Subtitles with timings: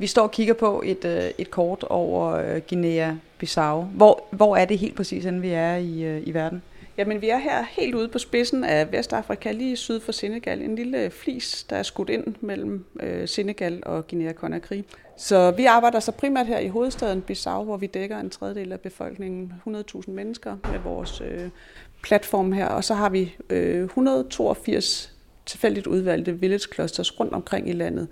[0.00, 3.84] Vi står og kigger på et, øh, et kort over øh, Guinea-Bissau.
[3.96, 6.62] Hvor, hvor er det helt præcis, end vi er i, øh, i verden?
[6.98, 10.62] Jamen, vi er her helt ude på spidsen af Vestafrika, lige syd for Senegal.
[10.62, 14.82] En lille flis, der er skudt ind mellem øh, Senegal og Guinea-Conakry.
[15.16, 18.80] Så vi arbejder så primært her i hovedstaden Bissau, hvor vi dækker en tredjedel af
[18.80, 21.48] befolkningen, 100.000 mennesker med vores øh,
[22.02, 22.66] platform her.
[22.66, 25.12] Og så har vi øh, 182
[25.46, 28.08] tilfældigt udvalgte village clusters rundt omkring i landet.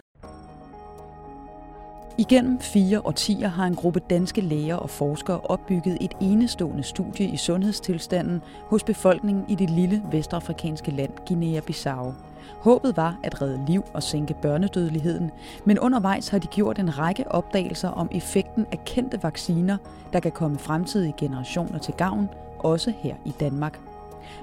[2.18, 7.36] Igennem fire årtier har en gruppe danske læger og forskere opbygget et enestående studie i
[7.36, 12.12] sundhedstilstanden hos befolkningen i det lille vestafrikanske land Guinea-Bissau.
[12.60, 15.30] Håbet var at redde liv og sænke børnedødeligheden,
[15.64, 19.76] men undervejs har de gjort en række opdagelser om effekten af kendte vacciner,
[20.12, 23.80] der kan komme fremtidige generationer til gavn, også her i Danmark.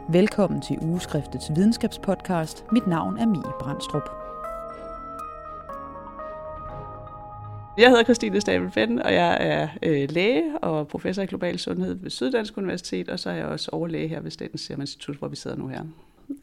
[0.08, 2.66] Velkommen til Ugeskriftets videnskabspodcast.
[2.72, 4.21] Mit navn er Mie Brandstrup.
[7.82, 11.94] Jeg hedder Christine Stabel Fenn, og jeg er øh, læge og professor i global sundhed
[11.94, 15.28] ved Syddansk Universitet, og så er jeg også overlæge her ved Statens Serum Institut, hvor
[15.28, 15.84] vi sidder nu her.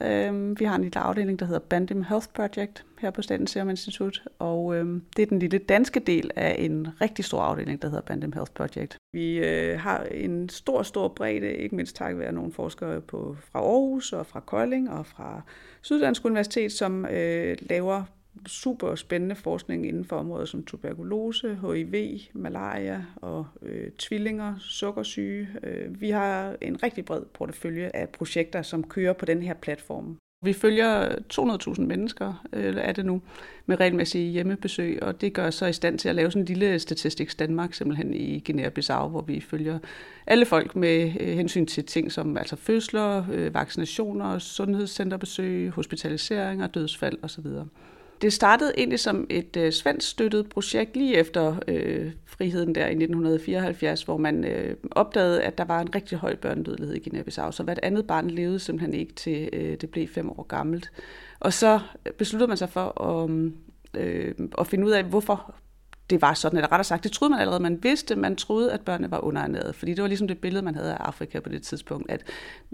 [0.02, 3.70] Øh, vi har en lille afdeling, der hedder Bandim Health Project her på Statens Serum
[3.70, 7.88] Institut, og øh, det er den lille danske del af en rigtig stor afdeling, der
[7.88, 8.96] hedder Bandim Health Project.
[9.12, 13.58] Vi øh, har en stor, stor bredde, ikke mindst takket være nogle forskere på, fra
[13.58, 15.42] Aarhus og fra Kolding og fra
[15.82, 18.04] Syddansk Universitet, som øh, laver
[18.46, 25.48] super spændende forskning inden for områder som tuberkulose, HIV, malaria og øh, tvillinger, sukkersyge.
[25.62, 30.18] Øh, vi har en rigtig bred portefølje af projekter, som kører på den her platform.
[30.44, 33.22] Vi følger 200.000 mennesker, eller er det nu,
[33.66, 36.78] med regelmæssige hjemmebesøg, og det gør så i stand til at lave sådan en lille
[36.78, 39.78] statistik Danmark, simpelthen i Guinea-Bissau, hvor vi følger
[40.26, 47.18] alle folk med øh, hensyn til ting som altså fødsler, øh, vaccinationer, sundhedscenterbesøg, hospitaliseringer, dødsfald
[47.22, 47.46] osv.
[48.22, 52.90] Det startede egentlig som et øh, svensk støttet projekt lige efter øh, friheden der i
[52.90, 57.62] 1974, hvor man øh, opdagede, at der var en rigtig høj børnedødelighed i Guinea-Bissau, så
[57.62, 60.90] hvert andet barn levede simpelthen ikke til øh, det blev fem år gammelt.
[61.40, 61.80] Og så
[62.18, 63.30] besluttede man sig for at,
[64.00, 65.54] øh, at finde ud af, hvorfor
[66.10, 68.80] det var sådan, eller rettere sagt, det troede man allerede, man vidste, man troede, at
[68.80, 71.62] børnene var underernærede, fordi det var ligesom det billede, man havde af Afrika på det
[71.62, 72.22] tidspunkt, at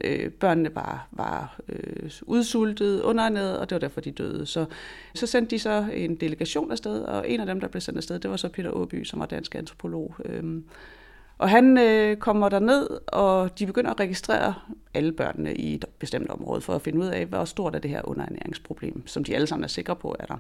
[0.05, 4.47] øh, børnene var, var øh, udsultet, underernæret, og det var derfor, de døde.
[4.47, 4.65] Så,
[5.15, 8.19] så sendte de så en delegation afsted, og en af dem, der blev sendt afsted,
[8.19, 10.15] det var så Peter Åby, som var dansk antropolog.
[10.25, 10.65] Øhm,
[11.39, 14.55] og han øh, kommer der ned, og de begynder at registrere
[14.95, 17.91] alle børnene i et bestemt område, for at finde ud af, hvor stort er det
[17.91, 20.37] her underernæringsproblem, som de alle sammen er sikre på, er der.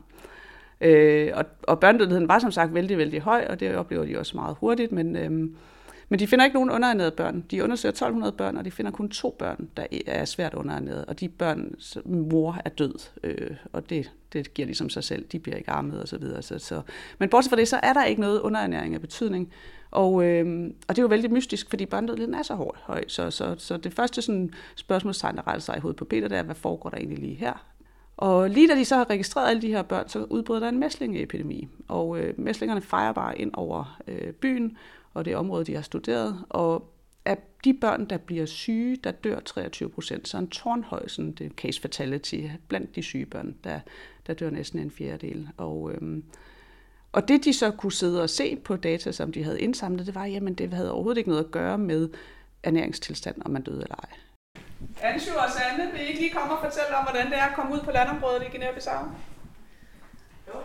[0.81, 4.37] Øh, og, og børnedødeligheden var som sagt vældig, vældig høj, og det oplever de også
[4.37, 5.31] meget hurtigt, men, øh,
[6.09, 7.45] men de finder ikke nogen underernærede børn.
[7.51, 11.21] De undersøger 1200 børn, og de finder kun to børn, der er svært underernærede, og
[11.21, 15.57] de børns mor er død, øh, og det, det giver ligesom sig selv, de bliver
[15.57, 16.43] ikke armet og så videre.
[16.43, 16.81] Så, så.
[17.19, 19.53] Men bortset fra det, så er der ikke noget underernæring af betydning,
[19.91, 22.55] og, øh, og det er jo vældig mystisk, fordi børnedødeligheden er så
[22.87, 23.05] høj.
[23.09, 26.39] Så, så, så det første sådan, spørgsmålstegn, der rejser sig i hovedet på Peter, det
[26.39, 27.67] er, hvad foregår der egentlig lige her?
[28.17, 30.79] Og lige da de så har registreret alle de her børn, så udbryder der en
[30.79, 31.69] mæslingeepidemi.
[31.89, 34.77] Og øh, mæslingerne fejrer bare ind over øh, byen
[35.15, 36.45] og det område, de har studeret.
[36.49, 36.91] Og
[37.25, 40.29] af de børn, der bliver syge, der dør 23 procent.
[40.29, 43.81] Så en tårnhøj sådan, det case fatality blandt de syge børn, der,
[44.27, 45.49] der dør næsten en fjerdedel.
[45.57, 46.23] Og, øh,
[47.13, 50.15] og det de så kunne sidde og se på data, som de havde indsamlet, det
[50.15, 52.09] var, jamen det havde overhovedet ikke noget at gøre med
[52.63, 54.09] ernæringstilstand, om man døde eller ej.
[55.03, 57.55] Ansju og Sande, vil I ikke lige komme og fortælle om, hvordan det er at
[57.57, 59.05] komme ud på landområdet i Guinea-Bissau?
[60.49, 60.59] Jo,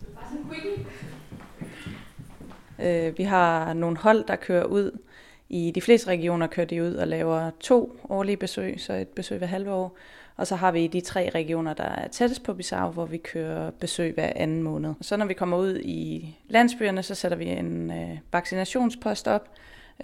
[0.00, 0.86] det er bare sådan en quickie.
[2.78, 4.98] Øh, vi har nogle hold, der kører ud.
[5.48, 9.38] I de fleste regioner kører de ud og laver to årlige besøg, så et besøg
[9.38, 9.96] hver halve år.
[10.36, 13.70] Og så har vi de tre regioner, der er tættest på Bissau, hvor vi kører
[13.70, 14.94] besøg hver anden måned.
[15.00, 19.48] Så når vi kommer ud i landsbyerne, så sætter vi en øh, vaccinationspost op,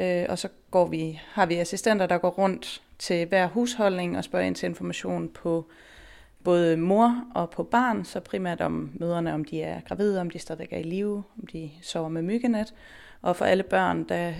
[0.00, 4.24] øh, og så går vi, har vi assistenter, der går rundt til hver husholdning og
[4.24, 5.66] spørger ind til information på
[6.44, 10.38] både mor og på barn, så primært om møderne, om de er gravide, om de
[10.38, 12.74] stadig er i live, om de sover med myggenet.
[13.22, 14.32] Og for alle børn, der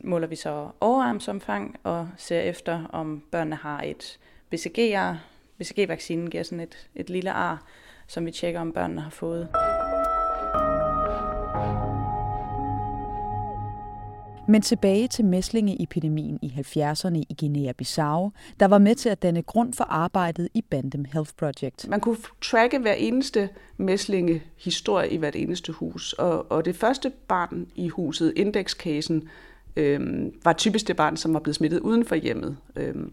[0.00, 4.18] måler vi så overarmsomfang og ser efter, om børnene har et
[4.50, 5.24] BCG-ar.
[5.58, 7.62] BCG-vaccinen giver sådan et, et lille ar,
[8.06, 9.48] som vi tjekker, om børnene har fået.
[14.48, 18.30] Men tilbage til mæslingeepidemien i 70'erne i Guinea-Bissau,
[18.60, 21.88] der var med til at danne grund for arbejdet i Bandem Health Project.
[21.88, 27.66] Man kunne tracke hver eneste mæslingehistorie i hvert eneste hus, og, og det første barn
[27.74, 29.28] i huset, indekskasen,
[29.76, 32.56] øhm, var typisk det barn, som var blevet smittet uden for hjemmet.
[32.76, 33.12] Øhm,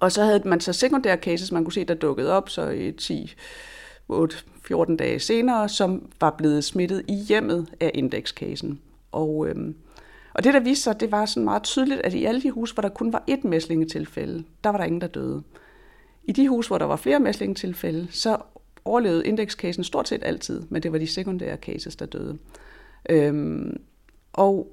[0.00, 2.92] og så havde man så sekundære cases, man kunne se, der dukkede op, så i
[2.92, 3.34] 10
[4.12, 8.80] 8-14 dage senere, som var blevet smittet i hjemmet af indekskasen.
[9.12, 9.76] Og, øhm,
[10.32, 12.74] og det, der viste sig, det var sådan meget tydeligt, at i alle de huse,
[12.74, 15.42] hvor der kun var ét mæslingetilfælde, der var der ingen, der døde.
[16.24, 18.38] I de huse, hvor der var flere mæslingetilfælde, så
[18.84, 22.38] overlevede indekskasen stort set altid, men det var de sekundære cases, der døde.
[23.10, 23.80] Øhm,
[24.32, 24.72] og,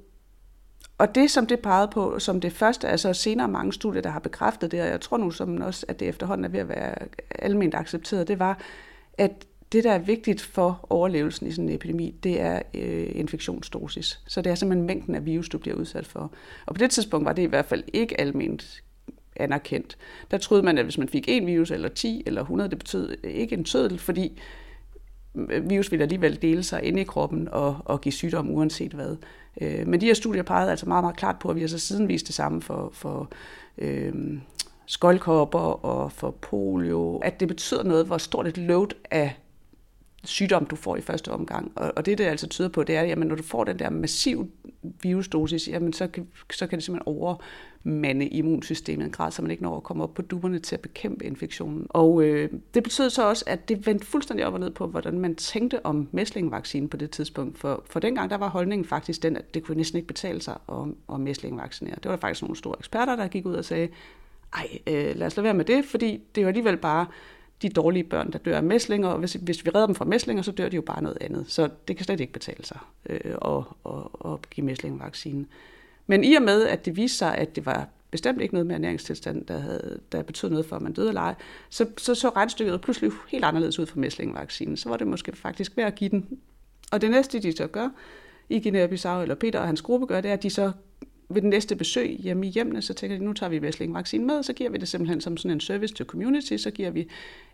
[0.98, 4.20] og det, som det pegede på som det første, altså senere mange studier, der har
[4.20, 6.94] bekræftet det, og jeg tror nu som også, at det efterhånden er ved at være
[7.30, 8.60] almindeligt accepteret, det var,
[9.18, 14.20] at det, der er vigtigt for overlevelsen i sådan en epidemi, det er øh, infektionsdosis.
[14.26, 16.32] Så det er simpelthen mængden af virus, du bliver udsat for.
[16.66, 18.84] Og på det tidspunkt var det i hvert fald ikke almindeligt
[19.36, 19.98] anerkendt.
[20.30, 23.16] Der troede man, at hvis man fik én virus, eller 10, eller 100, det betød
[23.24, 24.40] ikke en tødel, fordi
[25.34, 29.16] øh, virus ville alligevel dele sig inde i kroppen og, og give sygdom uanset hvad.
[29.60, 31.78] Øh, men de her studier pegede altså meget, meget klart på, at vi har så
[31.78, 33.30] siden vist det samme for, for
[33.78, 34.12] øh,
[34.86, 39.36] skoldkopper og for polio, at det betyder noget, hvor stort et load af
[40.24, 41.72] sygdom, du får i første omgang.
[41.74, 43.90] Og, og det, det altså tyder på, det er, at når du får den der
[43.90, 44.50] massiv
[45.02, 49.62] virusdosis, jamen så, kan, så kan det simpelthen overmande immunsystemet en grad, så man ikke
[49.62, 51.86] når at komme op på duberne til at bekæmpe infektionen.
[51.88, 55.18] Og øh, det betød så også, at det vendte fuldstændig op og ned på, hvordan
[55.18, 57.58] man tænkte om mæslingvaccinen på det tidspunkt.
[57.58, 60.58] For, for dengang, der var holdningen faktisk den, at det kunne næsten ikke betale sig
[60.68, 61.94] at, at mæslingvaccinere.
[61.94, 63.88] Det var der faktisk nogle store eksperter, der gik ud og sagde,
[64.54, 67.06] ej, øh, lad os lade være med det, fordi det er jo alligevel bare
[67.62, 70.42] de dårlige børn, der dør af mæslinger, og hvis, hvis vi redder dem fra mæslinger,
[70.42, 71.44] så dør de jo bare noget andet.
[71.48, 75.46] Så det kan slet ikke betale sig øh, at, at, at give mæslingvaccinen.
[76.06, 78.74] Men i og med, at det viste sig, at det var bestemt ikke noget med
[78.74, 81.34] ernæringstilstand, der, havde, der betød noget for, at man døde eller ej,
[81.70, 84.76] så så, så regnstykket pludselig helt anderledes ud for mæslingvaccinen.
[84.76, 86.38] Så var det måske faktisk værd at give den.
[86.92, 87.88] Og det næste, de så gør,
[88.48, 90.72] i Guinea-Bissau, eller Peter og hans gruppe gør, det er, at de så
[91.28, 94.42] ved den næste besøg hjemme i hjemmene, så tænker de, nu tager vi Væslingvaccinen med,
[94.42, 97.08] så giver vi det simpelthen som sådan en service til community, så giver vi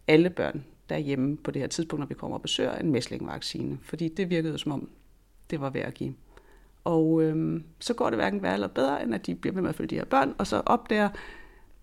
[0.08, 3.78] alle børn derhjemme på det her tidspunkt, når vi kommer og besøger en mæslingvaccine.
[3.82, 4.88] Fordi det virkede som om,
[5.50, 6.14] det var værd at give.
[6.84, 9.70] Og øhm, så går det hverken værre eller bedre, end at de bliver ved med
[9.70, 11.08] at følge de her børn, og så opdager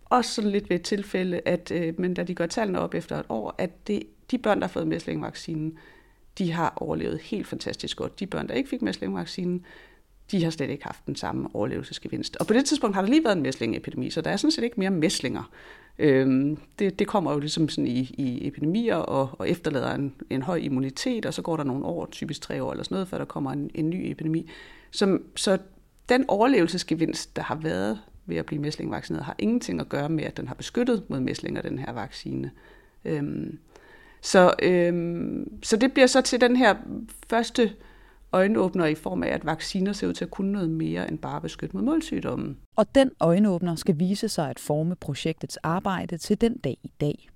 [0.06, 3.20] også sådan lidt ved et tilfælde, at, øh, men da de gør tallene op efter
[3.20, 5.78] et år, at det, de børn, der har fået mæslingvaccinen,
[6.38, 8.20] de har overlevet helt fantastisk godt.
[8.20, 9.66] De børn, der ikke fik mæslingvaccinen,
[10.32, 12.38] de har slet ikke haft den samme overlevelsesgevinst.
[12.40, 14.64] Og på det tidspunkt har der lige været en mæslingepidemi, så der er sådan set
[14.64, 15.52] ikke mere mæslinger.
[16.00, 20.42] Øhm, det, det kommer jo ligesom sådan i, i epidemier og, og efterlader en, en
[20.42, 23.18] høj immunitet, og så går der nogle år, typisk tre år eller sådan noget, før
[23.18, 24.50] der kommer en, en ny epidemi.
[24.92, 25.58] Som, så
[26.10, 30.38] den overlevelsesgevinst, der har været ved at blive mæslingvaccineret, har ingenting at gøre med, at
[30.38, 32.52] den har beskyttet mod mæslinger, den her vaccine.
[33.06, 33.60] Øhm,
[34.22, 36.76] så, øhm, så det bliver så til den her
[37.30, 37.74] første
[38.34, 41.42] øjenåbner i form af, at vacciner ser ud til at kunne noget mere end bare
[41.42, 42.58] beskytte mod målsygdommen.
[42.76, 47.30] Og den øjenåbner skal vise sig at forme projektets arbejde til den dag i dag.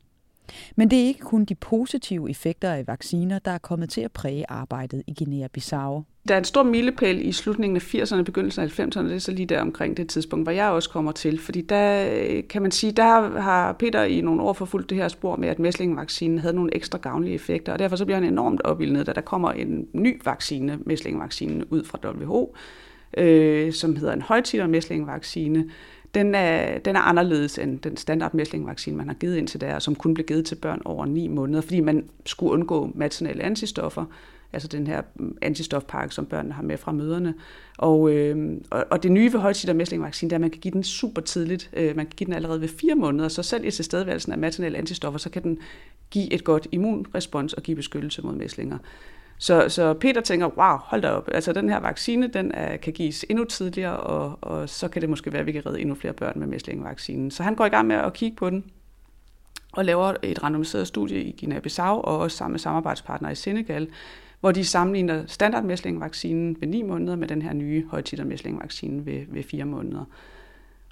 [0.76, 4.12] Men det er ikke kun de positive effekter af vacciner, der er kommet til at
[4.12, 6.04] præge arbejdet i Guinea-Bissau.
[6.28, 9.20] Der er en stor milepæl i slutningen af 80'erne og begyndelsen af 90'erne, det er
[9.20, 11.40] så lige der omkring det tidspunkt, hvor jeg også kommer til.
[11.40, 15.08] Fordi der øh, kan man sige, der har Peter i nogle år forfulgt det her
[15.08, 18.62] spor med, at mæslingvaccinen havde nogle ekstra gavnlige effekter, og derfor så bliver han enormt
[18.62, 22.56] opildnet, da der kommer en ny vaccine, mæslingvaccinen, ud fra WHO,
[23.18, 25.70] øh, som hedder en højtider mæslingvaccine,
[26.16, 29.96] den er, den er anderledes end den standard mæslingvaccine, man har givet indtil der, som
[29.96, 34.06] kun blev givet til børn over 9 måneder, fordi man skulle undgå maternelle antistoffer,
[34.56, 37.34] altså den her mm, antistofpakke, som børnene har med fra møderne.
[37.78, 40.72] Og, øh, og, og det nye ved højtider mæslingvaccine, det er, at man kan give
[40.72, 41.70] den super tidligt.
[41.74, 44.78] Øh, man kan give den allerede ved fire måneder, så selv i tilstedeværelsen af maternelle
[44.78, 45.58] antistoffer, så kan den
[46.12, 48.78] give et godt immunrespons og give beskyttelse mod mæslinger.
[49.38, 52.94] Så, så Peter tænker, wow, hold da op, altså den her vaccine, den er, kan
[52.94, 55.96] gives endnu tidligere, og, og så kan det måske være, at vi kan redde endnu
[55.96, 57.32] flere børn med mæslingvaccinen.
[57.32, 58.64] Så han går i gang med at kigge på den,
[59.76, 63.88] og laver et randomiseret studie i Guinea-Bissau, og også sammen med samarbejdspartnere i Senegal,
[64.40, 69.66] hvor de sammenligner standardmæslingvaccinen ved 9 måneder med den her nye højtitermæslingvaccine ved, ved 4
[69.66, 70.06] måneder.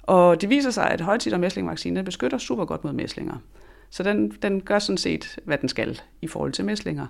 [0.02, 3.36] Og det viser sig, at højtitermæslingvaccinen beskytter super godt mod mæslinger.
[3.90, 7.06] Så den, den gør sådan set, hvad den skal i forhold til mæslinger.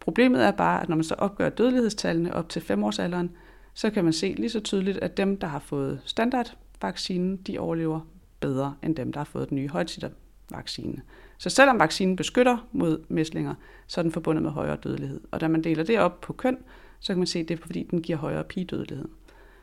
[0.00, 3.28] Problemet er bare, at når man så opgør dødelighedstallene op til 5-årsalderen,
[3.74, 8.00] så kan man se lige så tydeligt, at dem, der har fået standardvaccinen, de overlever
[8.40, 11.02] bedre end dem, der har fået den nye højtittervaccine.
[11.40, 13.54] Så selvom vaccinen beskytter mod mæslinger,
[13.86, 15.20] så er den forbundet med højere dødelighed.
[15.30, 16.58] Og da man deler det op på køn,
[16.98, 19.08] så kan man se, at det er fordi, den giver højere pigedødelighed.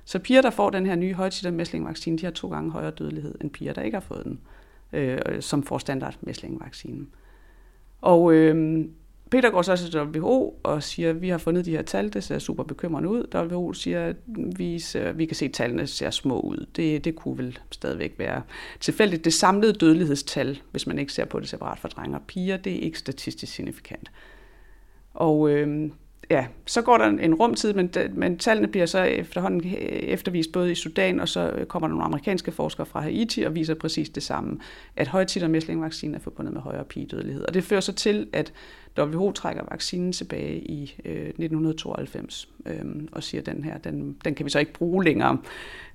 [0.05, 3.51] Så piger, der får den her nye højtittermæslingvaccine, de har to gange højere dødelighed end
[3.51, 4.39] piger, der ikke har fået den,
[4.93, 7.09] øh, som får standard mæslingvaccinen.
[8.01, 8.85] Og øh,
[9.31, 12.23] Peter går så til WHO og siger, at vi har fundet de her tal, det
[12.23, 13.35] ser super bekymrende ud.
[13.35, 14.15] WHO siger, at
[14.57, 14.83] vi,
[15.15, 16.65] vi kan se, at tallene ser små ud.
[16.75, 18.41] Det, det kunne vel stadigvæk være
[18.79, 19.25] tilfældigt.
[19.25, 22.75] Det samlede dødelighedstal, hvis man ikke ser på det separat for drenge og piger, det
[22.75, 24.11] er ikke statistisk signifikant.
[25.13, 25.89] Og øh,
[26.29, 30.71] ja, så går der en rumtid, men, men tallene bliver så efterhånden øh, eftervist både
[30.71, 34.09] i Sudan, og så øh, kommer der nogle amerikanske forskere fra Haiti og viser præcis
[34.09, 34.59] det samme,
[34.95, 37.43] at højtider mæslingvaccinen er forbundet med højere pigedødelighed.
[37.43, 38.53] Og det fører så til, at
[38.99, 44.35] WHO trækker vaccinen tilbage i øh, 1992 øh, og siger, at den her, den, den
[44.35, 45.37] kan vi så ikke bruge længere.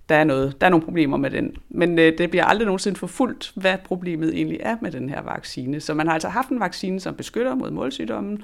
[0.08, 1.56] Der er, noget, der er nogle problemer med den.
[1.68, 5.80] Men øh, det bliver aldrig nogensinde forfulgt, hvad problemet egentlig er med den her vaccine.
[5.80, 8.42] Så man har altså haft en vaccine, som beskytter mod målsygdommen,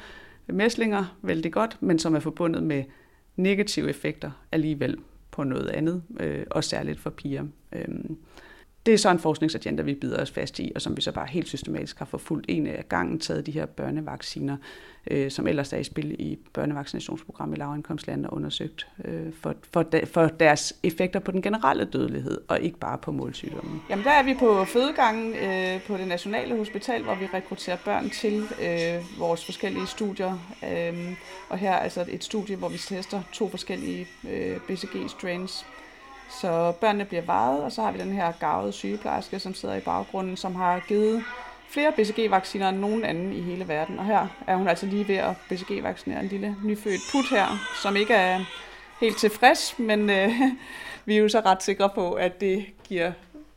[0.49, 2.85] mæslinger vældig godt, men som er forbundet med
[3.37, 4.97] negative effekter alligevel
[5.31, 7.45] på noget andet, øh, og særligt for piger.
[7.73, 7.89] Øh,
[8.89, 11.27] det er så en forskningsagenda, vi bider os fast i, og som vi så bare
[11.27, 14.57] helt systematisk har forfulgt en af gangen taget de her børnevacciner,
[15.11, 19.83] øh, som ellers er i spil i børnevaccinationsprogram i lavindkomstlande og undersøgt øh, for, for,
[19.83, 23.83] de, for deres effekter på den generelle dødelighed, og ikke bare på målsygdommen.
[23.91, 28.11] Jamen der er vi på fødegangen øh, på det nationale hospital, hvor vi rekrutterer børn
[28.11, 30.39] til øh, vores forskellige studier.
[30.65, 31.13] Øh,
[31.49, 35.67] og her er altså et studie, hvor vi tester to forskellige øh, BCG-strains
[36.31, 39.81] så børnene bliver vejet, og så har vi den her gavede sygeplejerske, som sidder i
[39.81, 41.25] baggrunden, som har givet
[41.69, 43.99] flere BCG-vacciner end nogen anden i hele verden.
[43.99, 47.47] Og her er hun altså lige ved at BCG-vaccinere en lille nyfødt put her,
[47.83, 48.41] som ikke er
[49.01, 50.31] helt tilfreds, men øh,
[51.07, 53.13] vi er jo så ret sikre på, at det giver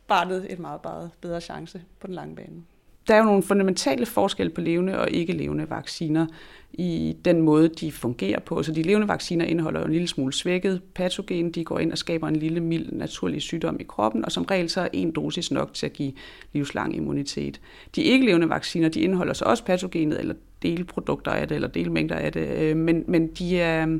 [0.08, 2.62] barnet et meget, meget bedre chance på den lange bane
[3.08, 6.26] der er jo nogle fundamentale forskelle på levende og ikke levende vacciner
[6.72, 8.62] i den måde, de fungerer på.
[8.62, 11.50] Så de levende vacciner indeholder jo en lille smule svækket patogen.
[11.50, 14.70] De går ind og skaber en lille, mild, naturlig sygdom i kroppen, og som regel
[14.70, 16.12] så er en dosis nok til at give
[16.52, 17.60] livslang immunitet.
[17.96, 22.16] De ikke levende vacciner, de indeholder så også patogenet, eller delprodukter af det, eller delmængder
[22.16, 23.98] af det, øh, men, men de er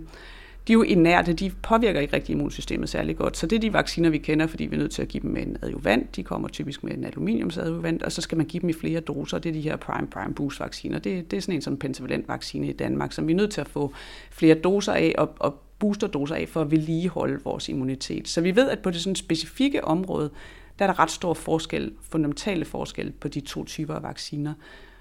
[0.69, 3.37] de er jo inerte, de påvirker ikke rigtig immunsystemet særlig godt.
[3.37, 5.37] Så det er de vacciner, vi kender, fordi vi er nødt til at give dem
[5.37, 6.16] en adjuvant.
[6.16, 9.38] De kommer typisk med en aluminiumsadjuvant, og så skal man give dem i flere doser.
[9.38, 10.99] Det er de her prime prime boost vacciner.
[10.99, 13.61] Det, det er sådan en som pentavalent vaccine i Danmark, som vi er nødt til
[13.61, 13.92] at få
[14.31, 18.28] flere doser af og, og boosterdoser af for at vedligeholde vores immunitet.
[18.28, 20.31] Så vi ved, at på det sådan specifikke område,
[20.78, 24.54] der er der ret stor forskel, fundamentale forskel på de to typer af vacciner.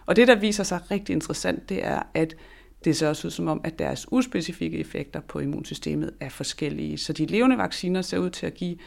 [0.05, 2.35] Og det, der viser sig rigtig interessant, det er, at
[2.85, 6.97] det ser også ud som om, at deres uspecifikke effekter på immunsystemet er forskellige.
[6.97, 8.77] Så de levende vacciner ser ud til at give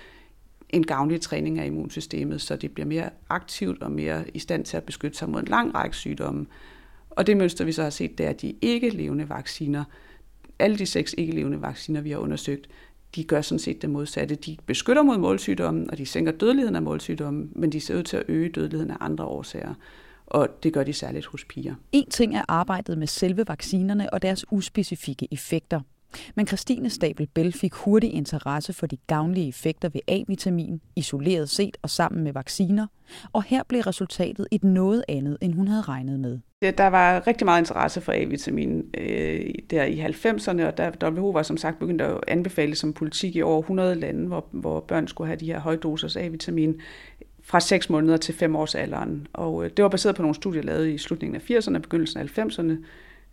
[0.68, 4.76] en gavnlig træning af immunsystemet, så det bliver mere aktivt og mere i stand til
[4.76, 6.46] at beskytte sig mod en lang række sygdomme.
[7.10, 9.84] Og det mønster, vi så har set, det er, at de ikke-levende vacciner,
[10.58, 12.68] alle de seks ikke-levende vacciner, vi har undersøgt,
[13.14, 14.34] de gør sådan set det modsatte.
[14.34, 18.16] De beskytter mod målsygdommen, og de sænker dødeligheden af målsygdommen, men de ser ud til
[18.16, 19.74] at øge dødeligheden af andre årsager
[20.26, 21.74] og det gør de særligt hos piger.
[21.92, 25.80] En ting er arbejdet med selve vaccinerne og deres uspecifikke effekter.
[26.34, 31.76] Men Christine Stabel Bell fik hurtig interesse for de gavnlige effekter ved A-vitamin, isoleret set
[31.82, 32.86] og sammen med vacciner,
[33.32, 36.38] og her blev resultatet et noget andet, end hun havde regnet med.
[36.72, 41.42] Der var rigtig meget interesse for A-vitamin øh, der i 90'erne, og der WHO var
[41.42, 45.28] som sagt begyndt at anbefale som politik i over 100 lande, hvor, hvor børn skulle
[45.28, 46.80] have de her højdosers A-vitamin
[47.44, 49.26] fra 6 måneder til 5 års alderen.
[49.32, 52.20] Og øh, det var baseret på nogle studier lavet i slutningen af 80'erne og begyndelsen
[52.20, 52.72] af 90'erne,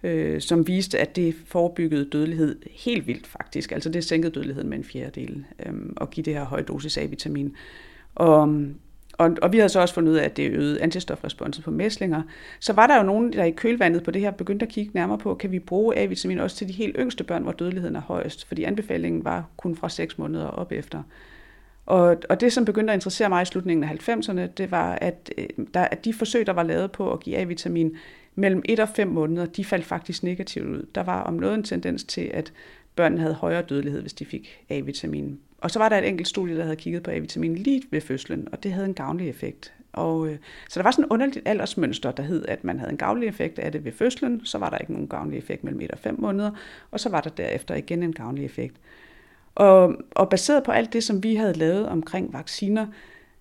[0.03, 3.71] øh, som viste, at det forebyggede dødelighed helt vildt faktisk.
[3.71, 7.55] Altså det sænkede dødeligheden med en fjerdedel øh, og give det her høje dosis A-vitamin.
[8.15, 8.75] Og, øhm,
[9.13, 12.21] og, og vi havde så også fundet ud af, at det øgede antistofresponsen på mæslinger.
[12.59, 15.17] Så var der jo nogen, der i kølvandet på det her begyndte at kigge nærmere
[15.17, 18.47] på, kan vi bruge A-vitamin også til de helt yngste børn, hvor dødeligheden er højest?
[18.47, 21.03] Fordi anbefalingen var kun fra 6 måneder op efter.
[21.91, 25.33] Og, og det, som begyndte at interessere mig i slutningen af 90'erne, det var, at,
[25.37, 27.95] øh, der, at de forsøg, der var lavet på at give A-vitamin
[28.35, 30.85] mellem 1 og 5 måneder, de faldt faktisk negativt ud.
[30.95, 32.53] Der var om noget en tendens til, at
[32.95, 35.39] børnene havde højere dødelighed, hvis de fik A-vitamin.
[35.57, 38.47] Og så var der et enkelt studie, der havde kigget på A-vitamin lige ved fødslen,
[38.51, 39.73] og det havde en gavnlig effekt.
[39.93, 40.37] Og, øh,
[40.69, 43.59] så der var sådan et underligt aldersmønster, der hed, at man havde en gavnlig effekt
[43.59, 46.21] af det ved fødslen, så var der ikke nogen gavnlig effekt mellem 1 og 5
[46.21, 46.51] måneder,
[46.91, 48.75] og så var der derefter igen en gavnlig effekt.
[49.55, 52.87] Og, og baseret på alt det, som vi havde lavet omkring vacciner,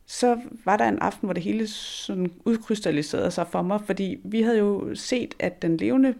[0.07, 4.43] så var der en aften, hvor det hele sådan udkrystalliserede sig for mig, fordi vi
[4.43, 6.14] havde jo set, at den levende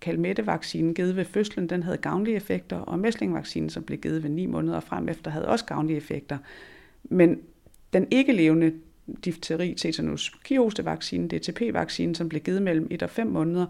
[0.00, 4.46] kalmettevaccinen givet ved fødslen, den havde gavnlige effekter, og mæslingvaccinen, som blev givet ved 9
[4.46, 6.38] måneder frem efter, havde også gavnlige effekter.
[7.04, 7.40] Men
[7.92, 8.72] den ikke levende
[9.24, 13.66] difteri, tetanus, kiostevaccinen, DTP-vaccinen, som blev givet mellem 1 og 5 måneder,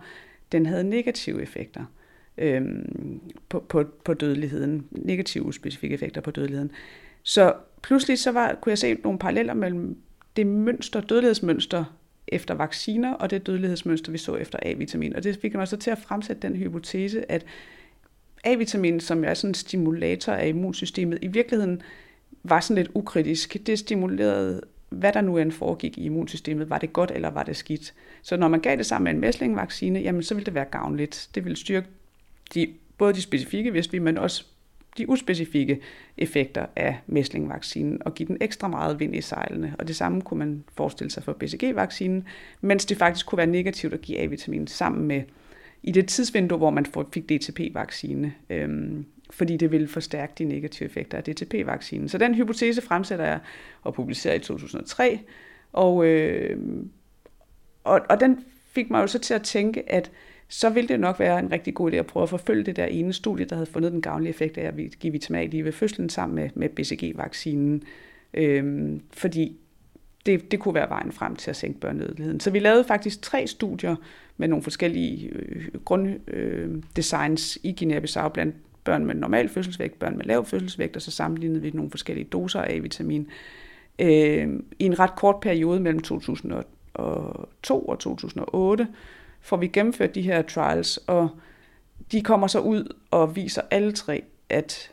[0.53, 1.85] den havde negative effekter
[2.39, 6.71] øhm, på, på, på dødeligheden, negative specifikke effekter på dødeligheden.
[7.23, 9.99] Så pludselig så var, kunne jeg se nogle paralleller mellem
[10.37, 11.85] det mønster, dødelighedsmønster,
[12.29, 15.17] efter vacciner, og det dødelighedsmønster, vi så efter A-vitamin.
[15.17, 17.47] Og det fik mig så til at fremsætte den hypotese, at
[18.45, 21.83] A-vitamin, som er sådan en stimulator af immunsystemet, i virkeligheden
[22.43, 23.57] var sådan lidt ukritisk.
[23.67, 26.71] Det stimulerede, hvad der nu end foregik i immunsystemet.
[26.71, 27.95] Var det godt, eller var det skidt?
[28.23, 31.31] Så når man gav det sammen med en mæslingvaccine, jamen så ville det være gavnligt.
[31.35, 31.87] Det ville styrke
[32.55, 34.45] de, både de specifikke, hvis vi, men også
[34.99, 35.81] de uspecifikke
[36.19, 39.75] effekter af mæslingvaccinen og give den ekstra meget vind i sejlene.
[39.79, 42.25] Og det samme kunne man forestille sig for BCG-vaccinen,
[42.61, 45.23] mens det faktisk kunne være negativt at give A-vitamin sammen med
[45.83, 51.19] i det tidsvindue, hvor man fik DTP-vaccine, øhm, fordi det ville forstærke de negative effekter
[51.19, 52.09] af DTP-vaccinen.
[52.09, 53.41] Så den hypotese fremsætter jeg
[53.83, 55.21] og publicerer i 2003,
[55.73, 56.59] og, øh,
[57.85, 60.11] og, og den fik mig jo så til at tænke, at
[60.49, 62.85] så ville det nok være en rigtig god idé at prøve at forfølge det der
[62.85, 65.73] ene studie, der havde fundet den gavnlige effekt af at give vitamin A lige ved
[65.73, 67.83] fødslen sammen med, med BCG-vaccinen.
[68.35, 69.57] Øhm, fordi
[70.27, 72.41] det, det kunne være vejen frem til at sænke børnedødeligheden.
[72.41, 73.97] Så vi lavede faktisk tre studier
[74.37, 80.25] med nogle forskellige øh, grunddesigns øh, i Guinea-Bissau blandt børn med normal fødselsvægt, børn med
[80.25, 83.29] lav fødselsvægt, og så sammenlignede vi nogle forskellige doser af vitamin
[83.99, 84.49] øh,
[84.79, 86.65] i en ret kort periode mellem 2002
[87.81, 88.89] og 2008
[89.47, 91.29] får vi gennemført de her trials, og
[92.13, 94.93] de kommer så ud og viser alle tre, at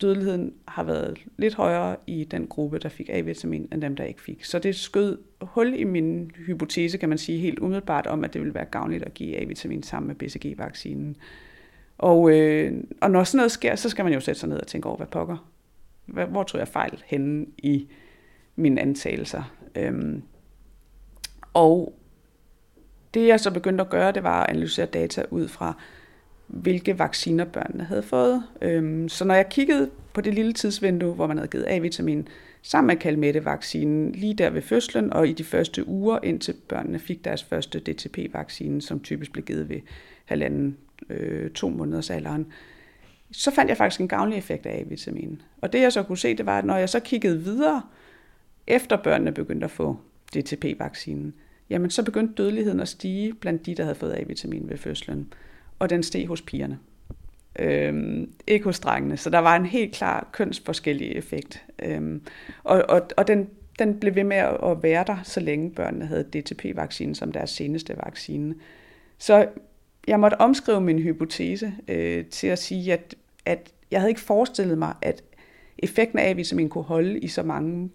[0.00, 4.22] dødeligheden har været lidt højere i den gruppe, der fik A-vitamin, end dem, der ikke
[4.22, 4.44] fik.
[4.44, 8.40] Så det skød hul i min hypotese, kan man sige, helt umiddelbart om, at det
[8.40, 11.16] ville være gavnligt at give A-vitamin sammen med BCG-vaccinen.
[11.98, 14.66] Og, øh, og når sådan noget sker, så skal man jo sætte sig ned og
[14.66, 15.50] tænke over, hvad pokker.
[16.06, 17.88] Hvor tror jeg fejl henne i
[18.56, 19.54] mine antagelser?
[19.74, 20.22] Øhm,
[21.54, 21.98] og
[23.20, 25.74] det jeg så begyndte at gøre, det var at analysere data ud fra,
[26.46, 28.42] hvilke vacciner børnene havde fået.
[28.62, 32.28] Øhm, så når jeg kiggede på det lille tidsvindue, hvor man havde givet A-vitamin
[32.62, 37.24] sammen med kalmette-vaccinen lige der ved fødslen og i de første uger, indtil børnene fik
[37.24, 39.80] deres første DTP-vaccine, som typisk blev givet ved
[40.24, 40.76] halvanden,
[41.10, 42.46] øh, to måneders alderen,
[43.32, 45.42] så fandt jeg faktisk en gavnlig effekt af A-vitamin.
[45.60, 47.82] Og det jeg så kunne se, det var, at når jeg så kiggede videre,
[48.66, 49.96] efter børnene begyndte at få
[50.36, 51.34] DTP-vaccinen,
[51.70, 55.32] jamen så begyndte dødeligheden at stige blandt de, der havde fået A-vitamin ved fødslen.
[55.78, 56.78] Og den steg hos pigerne.
[57.58, 59.16] Øhm, ikke hos drengene.
[59.16, 61.64] Så der var en helt klar kønsforskellig effekt.
[61.82, 62.22] Øhm,
[62.64, 63.48] og og, og den,
[63.78, 67.96] den blev ved med at være der, så længe børnene havde DTP-vaccinen som deres seneste
[68.04, 68.54] vaccine.
[69.18, 69.48] Så
[70.08, 73.14] jeg måtte omskrive min hypotese øh, til at sige, at,
[73.44, 75.22] at jeg havde ikke forestillet mig, at
[75.78, 77.90] effekten af A-vitamin kunne holde i så mange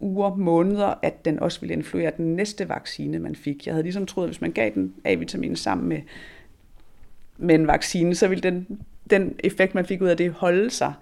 [0.00, 3.66] uger, måneder, at den også ville influere den næste vaccine, man fik.
[3.66, 6.00] Jeg havde ligesom troet, at hvis man gav den A-vitamin sammen med,
[7.36, 8.80] med en vaccine, så ville den,
[9.10, 10.92] den effekt, man fik ud af det, holde sig.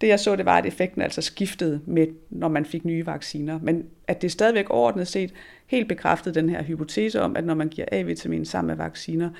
[0.00, 3.58] Det jeg så, det var, at effekten altså skiftede med, når man fik nye vacciner.
[3.62, 5.32] Men at det stadigvæk overordnet set
[5.66, 9.30] helt bekræftede den her hypotese om, at når man giver A-vitamin sammen med vacciner,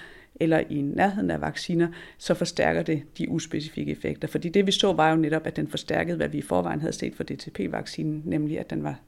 [0.41, 4.29] eller i nærheden af vacciner, så forstærker det de uspecifikke effekter.
[4.29, 6.93] Fordi det vi så var jo netop, at den forstærkede, hvad vi i forvejen havde
[6.93, 9.01] set for DTP-vaccinen, nemlig at den var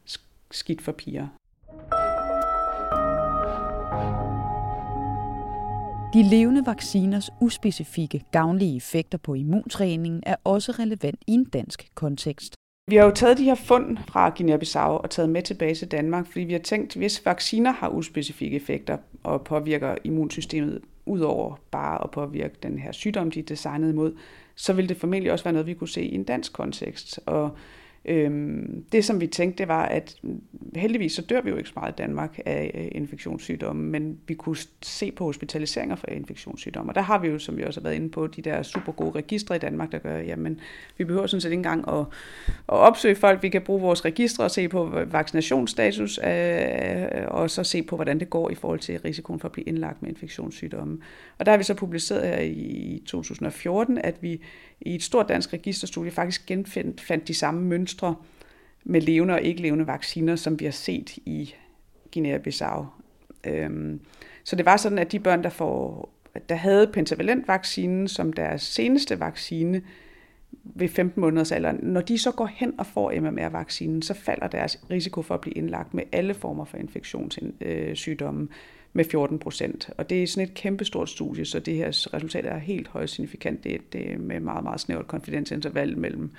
[0.50, 1.26] skidt for piger.
[6.14, 12.54] De levende vacciners uspecifikke gavnlige effekter på immuntræningen er også relevant i en dansk kontekst.
[12.90, 16.26] Vi har jo taget de her fund fra Guinea-Bissau og taget med tilbage til Danmark,
[16.26, 22.05] fordi vi har tænkt, at hvis vacciner har uspecifikke effekter og påvirker immunsystemet udover bare
[22.05, 24.16] at påvirke den her sygdom, de er designet imod,
[24.55, 27.21] så vil det formentlig også være noget, vi kunne se i en dansk kontekst.
[27.27, 27.51] Og
[28.09, 30.16] Øhm, det, som vi tænkte, det var, at
[30.75, 34.35] heldigvis så dør vi jo ikke så meget i Danmark af øh, infektionssygdomme, men vi
[34.35, 36.90] kunne se på hospitaliseringer for infektionssygdomme.
[36.90, 38.92] Og der har vi jo, som vi også har været inde på, de der super
[38.92, 40.61] gode registre i Danmark, der gør, jamen,
[40.99, 42.01] vi behøver sådan set ikke engang at,
[42.68, 43.42] at opsøge folk.
[43.42, 47.97] Vi kan bruge vores registre og se på vaccinationsstatus, øh, øh, og så se på,
[47.97, 50.99] hvordan det går i forhold til risikoen for at blive indlagt med infektionssygdomme.
[51.38, 54.40] Og der har vi så publiceret her i 2014, at vi
[54.80, 58.16] i et stort dansk registerstudie faktisk genfandt fandt de samme mønstre
[58.84, 61.54] med levende og ikke levende vacciner, som vi har set i
[62.16, 62.84] Guinea-Bissau.
[63.44, 64.00] Øhm,
[64.44, 66.10] så det var sådan, at de børn, der, får,
[66.48, 69.82] der havde pentavalent vaccinen som deres seneste vaccine
[70.64, 74.78] ved 15 måneders alder, når de så går hen og får MMR-vaccinen, så falder deres
[74.90, 78.48] risiko for at blive indlagt med alle former for infektionssygdomme
[78.92, 79.90] med 14 procent.
[79.96, 83.64] Og det er sådan et kæmpestort studie, så det her resultat er helt højst signifikant.
[83.64, 86.31] Det, det er med meget, meget snævert konfidensinterval mellem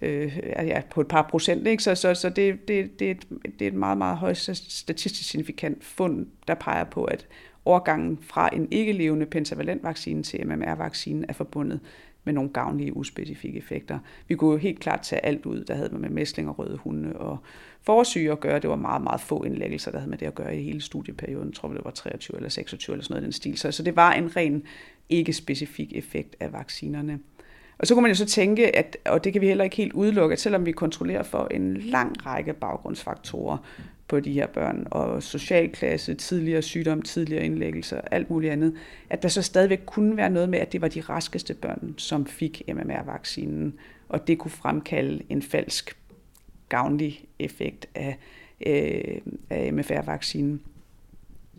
[0.00, 1.66] øh, ja, på et par procent.
[1.66, 1.82] Ikke?
[1.82, 3.26] Så, så, så det, det, det, er et,
[3.58, 7.26] det er et meget, meget højst statistisk signifikant fund, der peger på, at
[7.64, 11.80] overgangen fra en ikke-levende pentavalent vaccine til MMR-vaccinen er forbundet
[12.24, 13.98] med nogle gavnlige, uspecifikke effekter.
[14.28, 17.12] Vi kunne jo helt klart tage alt ud, der havde med mæsling og røde hunde
[17.16, 17.38] og
[17.82, 18.58] forsyge at gøre.
[18.58, 21.48] Det var meget, meget få indlæggelser, der havde med det at gøre i hele studieperioden.
[21.48, 23.58] Jeg tror, det var 23 eller 26 eller sådan noget i den stil.
[23.58, 24.62] Så, så det var en ren
[25.08, 27.18] ikke-specifik effekt af vaccinerne.
[27.78, 29.92] Og så kunne man jo så tænke, at, og det kan vi heller ikke helt
[29.92, 33.56] udelukke, at selvom vi kontrollerer for en lang række baggrundsfaktorer
[34.10, 38.74] på de her børn, og socialklasse, tidligere sygdom, tidligere indlæggelser, alt muligt andet,
[39.10, 42.26] at der så stadigvæk kunne være noget med, at det var de raskeste børn, som
[42.26, 43.74] fik MMR-vaccinen,
[44.08, 45.96] og det kunne fremkalde en falsk
[46.68, 48.18] gavnlig effekt af,
[48.66, 49.20] øh,
[49.50, 50.60] af MFR-vaccinen.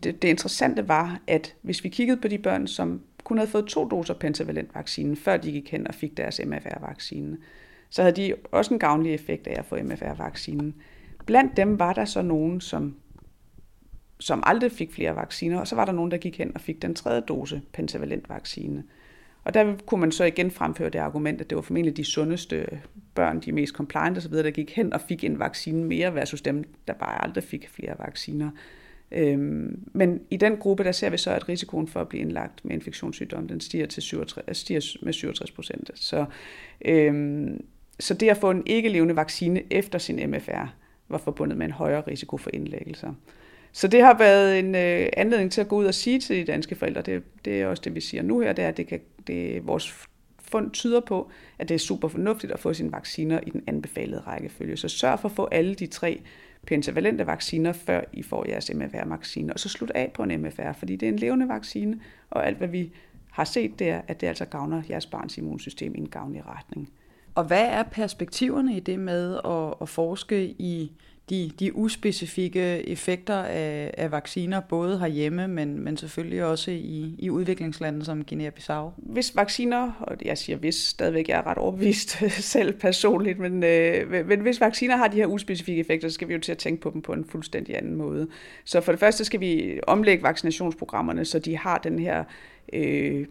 [0.04, 3.66] Det, det interessante var, at hvis vi kiggede på de børn, som kun havde fået
[3.66, 7.38] to doser pentavalent-vaccinen, før de gik hen og fik deres MFR-vaccine,
[7.90, 10.76] så havde de også en gavnlig effekt af at få MFR-vaccinen.
[11.26, 12.96] Blandt dem var der så nogen, som,
[14.20, 16.82] som aldrig fik flere vacciner, og så var der nogen, der gik hen og fik
[16.82, 18.84] den tredje dose pentavalent vaccine.
[19.44, 22.82] Og der kunne man så igen fremføre det argument, at det var formentlig de sundeste
[23.16, 26.64] børn, de mest compliant osv., der gik hen og fik en vaccine mere versus dem,
[26.88, 28.52] der bare aldrig fik flere vacciner.
[29.12, 32.66] Øhm, men i den gruppe, der ser vi så, at risikoen for at blive indlagt
[32.66, 35.92] med infektionssygdom, den stiger, til 67, øh, stiger med 67 procent.
[35.96, 36.26] Så,
[36.86, 37.66] øhm,
[38.00, 40.81] så det at få en ikke-levende vaccine efter sin MFR
[41.12, 43.14] var forbundet med en højere risiko for indlæggelser.
[43.72, 46.52] Så det har været en øh, anledning til at gå ud og sige til de
[46.52, 48.88] danske forældre, det, det er også det, vi siger nu her, det er, at det
[48.88, 50.08] kan, det, vores
[50.40, 54.20] fund tyder på, at det er super fornuftigt at få sine vacciner i den anbefalede
[54.20, 54.78] rækkefølge.
[54.78, 56.22] Så sørg for at få alle de tre
[56.68, 59.54] pentavalente vacciner, før I får jeres MFR-vaccine.
[59.54, 62.58] Og så slut af på en MFR, fordi det er en levende vaccine, og alt
[62.58, 62.92] hvad vi
[63.32, 66.90] har set, det er, at det altså gavner jeres barns immunsystem i en gavnlig retning.
[67.36, 70.92] Og hvad er perspektiverne i det med at, at forske i
[71.32, 77.30] de, de uspecifikke effekter af, af vacciner, både herhjemme, men, men selvfølgelig også i, i
[77.30, 78.90] udviklingslande som Guinea-Bissau?
[78.98, 82.10] Hvis vacciner, og jeg siger hvis, stadigvæk jeg er ret overbevist
[82.54, 86.34] selv personligt, men, øh, men hvis vacciner har de her uspecifikke effekter, så skal vi
[86.34, 88.28] jo til at tænke på dem på en fuldstændig anden måde.
[88.66, 92.24] Så for det første skal vi omlægge vaccinationsprogrammerne, så de har den her
[92.74, 93.26] øh,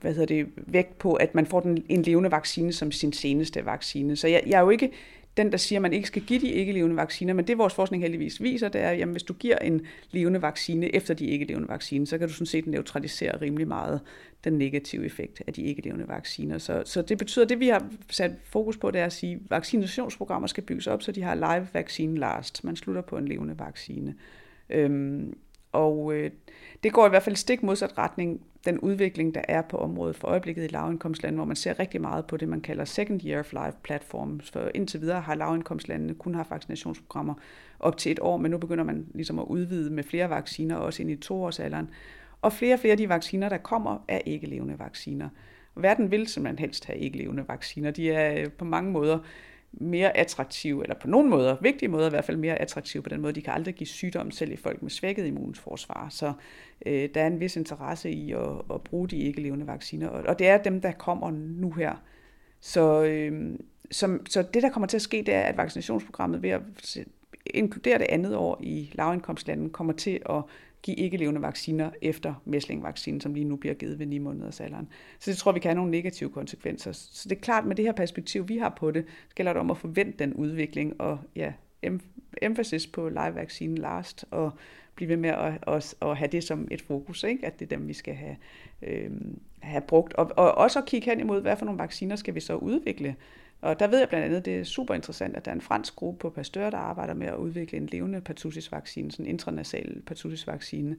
[0.00, 3.66] hvad hedder det, vægt på, at man får den, en levende vaccine som sin seneste
[3.66, 4.16] vaccine.
[4.16, 4.90] Så jeg, jeg er jo ikke
[5.38, 8.02] den, der siger, at man ikke skal give de ikke-levende vacciner, men det vores forskning
[8.02, 11.68] heldigvis viser, det er, at jamen, hvis du giver en levende vaccine efter de ikke-levende
[11.68, 14.00] vacciner, så kan du sådan set neutralisere rimelig meget
[14.44, 16.58] den negative effekt af de ikke-levende vacciner.
[16.58, 19.34] Så, så det betyder, at det vi har sat fokus på, det er at sige,
[19.34, 22.64] at vaccinationsprogrammer skal bygges op, så de har live vaccine last.
[22.64, 24.14] Man slutter på en levende vaccine.
[24.70, 25.34] Øhm,
[25.72, 26.30] og øh,
[26.82, 30.28] det går i hvert fald stik modsat retning, den udvikling, der er på området for
[30.28, 33.52] øjeblikket i lavindkomstlande, hvor man ser rigtig meget på det, man kalder second year of
[33.52, 34.50] life platforms.
[34.50, 37.34] For indtil videre har lavindkomstlandene kun haft vaccinationsprogrammer
[37.80, 41.02] op til et år, men nu begynder man ligesom at udvide med flere vacciner, også
[41.02, 41.90] ind i toårsalderen.
[42.42, 45.28] Og flere og flere af de vacciner, der kommer, er ikke levende vacciner.
[45.76, 47.90] Verden vil simpelthen helst have ikke levende vacciner.
[47.90, 49.18] De er øh, på mange måder
[49.72, 53.20] mere attraktive, eller på nogle måder, vigtige måder i hvert fald mere attraktive på den
[53.20, 53.32] måde.
[53.32, 56.06] De kan aldrig give sygdom selv i folk med svækket immunforsvar.
[56.10, 56.32] Så
[56.86, 60.38] øh, der er en vis interesse i at, at bruge de ikke-levende vacciner, og, og
[60.38, 62.02] det er dem, der kommer nu her.
[62.60, 63.58] Så, øh,
[63.90, 66.62] som, så det, der kommer til at ske, det er, at vaccinationsprogrammet ved at
[67.46, 70.42] inkludere det andet år i lavindkomstlanden, kommer til at
[70.88, 74.88] give ikke-levende vacciner efter mæslingvaccinen, som lige nu bliver givet ved 9 måneders alderen.
[75.18, 76.92] Så det tror vi kan have nogle negative konsekvenser.
[76.92, 79.70] Så det er klart, med det her perspektiv, vi har på det, gælder det om
[79.70, 81.52] at forvente den udvikling, og ja,
[82.42, 84.52] emphasis på live vaccine last, og
[84.94, 87.46] blive ved med at, at, at have det som et fokus, ikke?
[87.46, 88.36] at det er dem, vi skal have,
[88.82, 89.10] øh,
[89.60, 90.12] have brugt.
[90.12, 93.16] Og, og også at kigge hen imod, hvad for nogle vacciner skal vi så udvikle.
[93.60, 95.96] Og der ved jeg blandt andet, det er super interessant, at der er en fransk
[95.96, 100.96] gruppe på Pasteur, der arbejder med at udvikle en levende pertussis-vaccine, sådan en intranasal pertussis-vaccine.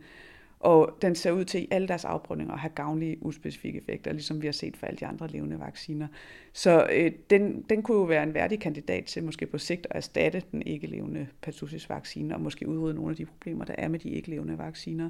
[0.59, 4.41] Og den ser ud til i alle deres afprøvninger at have gavnlige, uspecifikke effekter, ligesom
[4.41, 6.07] vi har set for alle de andre levende vacciner.
[6.53, 9.95] Så øh, den, den kunne jo være en værdig kandidat til måske på sigt at
[9.95, 14.09] erstatte den ikke-levende pertussis-vaccine, og måske udrydde nogle af de problemer, der er med de
[14.09, 15.09] ikke-levende vacciner.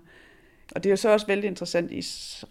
[0.76, 2.00] Og det er jo så også vældig interessant i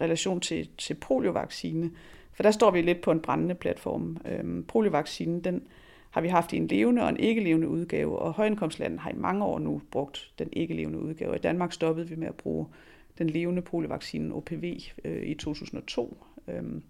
[0.01, 1.91] relation til, til poliovaccine,
[2.39, 4.17] for der står vi lidt på en brændende platform.
[4.25, 5.61] Øhm, poliovaccinen, den
[6.09, 9.45] har vi haft i en levende og en ikke-levende udgave, og højindkomstlandet har i mange
[9.45, 11.35] år nu brugt den ikke-levende udgave.
[11.35, 12.65] I Danmark stoppede vi med at bruge
[13.17, 16.17] den levende poliovaccine OPV øh, i 2002.
[16.47, 16.83] Øhm,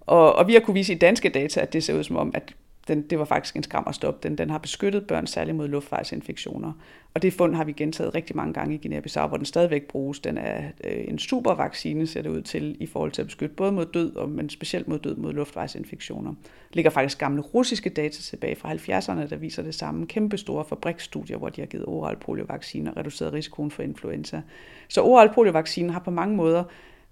[0.00, 2.30] og, og vi har kunne vise i danske data, at det ser ud som om,
[2.34, 2.54] at
[2.88, 4.38] den, det var faktisk en skram at stoppe den.
[4.38, 6.72] Den har beskyttet børn særligt mod luftvejsinfektioner.
[7.14, 10.20] Og det fund har vi gentaget rigtig mange gange i Guinea-Bissau, hvor den stadigvæk bruges.
[10.20, 13.54] Den er øh, en super vaccine, ser det ud til, i forhold til at beskytte
[13.54, 16.30] både mod død, og, men specielt mod død mod luftvejsinfektioner.
[16.30, 20.06] Der ligger faktisk gamle russiske data tilbage fra 70'erne, der viser det samme.
[20.06, 24.42] Kæmpe store fabriksstudier, hvor de har givet oral poliovaccine og reduceret risikoen for influenza.
[24.88, 26.64] Så oral poliovaccine har på mange måder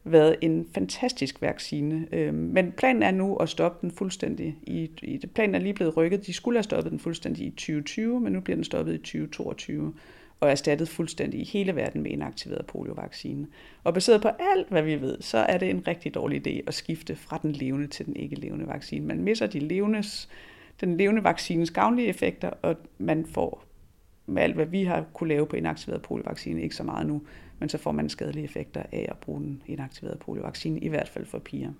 [0.05, 2.07] været en fantastisk vaccine.
[2.13, 4.57] Øh, men planen er nu at stoppe den fuldstændig.
[4.63, 6.27] I, i, planen er lige blevet rykket.
[6.27, 9.95] De skulle have stoppet den fuldstændig i 2020, men nu bliver den stoppet i 2022
[10.41, 13.47] og erstattet fuldstændig i hele verden med en aktiveret poliovaccine.
[13.85, 16.75] Og baseret på alt, hvad vi ved, så er det en rigtig dårlig idé at
[16.75, 19.07] skifte fra den levende til den ikke levende vaccine.
[19.07, 20.29] Man misser de levendes,
[20.81, 23.65] den levende vaccines gavnlige effekter, og man får
[24.33, 27.23] med alt, hvad vi har kunne lave på inaktiveret poliovaccine, ikke så meget nu,
[27.59, 31.27] men så får man skadelige effekter af at bruge den inaktiveret poliovaccine, i hvert fald
[31.27, 31.73] for piger.